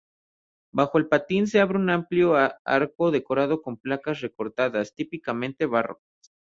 Bajo 0.73 0.97
el 0.97 1.07
patín 1.07 1.45
se 1.45 1.59
abre 1.61 1.77
un 1.77 1.91
amplio 1.91 2.33
arco 2.65 3.11
decorado 3.11 3.61
con 3.61 3.77
placas 3.77 4.19
recortadas, 4.21 4.95
típicamente 4.95 5.67
barrocas. 5.67 6.31